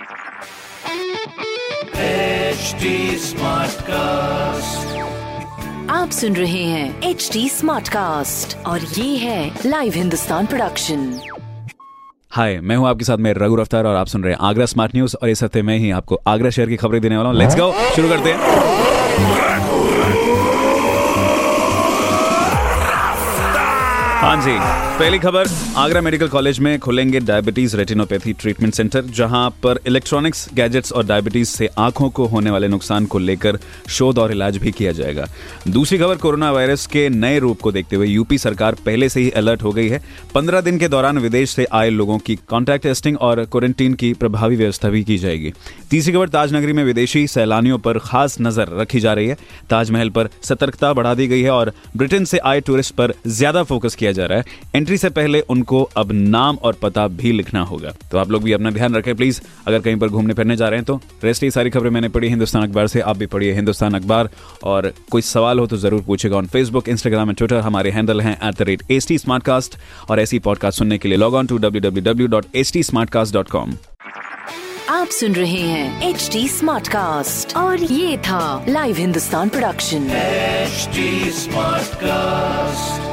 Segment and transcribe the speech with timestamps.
[0.00, 0.06] HD
[3.24, 4.78] Smartcast.
[5.90, 11.20] आप सुन रहे हैं एच डी स्मार्ट कास्ट और ये है लाइव हिंदुस्तान प्रोडक्शन
[12.30, 14.94] हाय मैं हूँ आपके साथ में रघु अफ्तार और आप सुन रहे हैं आगरा स्मार्ट
[14.94, 17.56] न्यूज़ और इस हफ़्ते मैं ही आपको आगरा शहर की खबरें देने वाला हूँ। लेट्स
[17.56, 18.38] गो शुरू करते हैं।
[24.20, 24.52] हाँ जी,
[24.98, 25.46] पहली खबर,
[25.76, 31.48] आगरा मेडिकल कॉलेज में खुलेंगे डायबिटीज़ रेटिनोपैथी ट्रीटमेंट सेंटर, जहाँ पर इलेक्ट्रॉनिक्स, गैजेट्स और डायबिटीज़
[31.48, 35.26] से आँखों को होने वाले नुकसान को लेकर शोध और इलाज भी किया जाएगा।
[35.68, 39.30] दूसरी खबर, कोरोना वायरस के नए रूप को देखते हुए यूपी सरकार पहले से ही
[39.32, 40.02] अलर्ट हो गई है।
[40.34, 44.56] पंद्रह दिन के दौरान विदेश से आए लोगों की कॉन्टैक्ट टेस्टिंग और क्वारंटीन की प्रभावी
[44.56, 45.52] व्यवस्था भी की जाएगी।
[45.90, 49.38] तीसरी खबर, ताजनगरी में विदेशी सैलानियों पर खास नज़र रखी जा रही है।
[49.70, 53.94] ताजमहल पर सतर्कता बढ़ा दी गई है और ब्रिटेन से आए टूरिस्ट पर ज़्यादा फोकस
[53.94, 57.92] किया जा रहा है। एंट्री से पहले उनको अब नाम और पता भी लिखना होगा।
[58.10, 60.78] तो आप लोग भी अपना ध्यान रखें प्लीज़ अगर कहीं पर घूमने फिरने जा रहे
[60.78, 63.94] हैं तो रेस्ट ये सारी खबरें मैंने पढ़ी हिंदुस्तान अखबार से आप भी पढ़िए हिंदुस्तान
[63.94, 64.28] अखबार।
[64.64, 68.36] और कोई सवाल हो तो ज़रूर पूछेगा on Facebook Instagram and Twitter हमारे हैंडल हैं
[68.48, 69.18] at the rate S T
[70.10, 72.82] और ऐसी पॉडकास्ट सुनने के लिए log on to W W W dot H T
[74.90, 80.08] आप सुन रहे हैं एच डी स्मार्ट कास्ट और ये था live Hindustan production
[80.70, 83.09] HD Smartcast.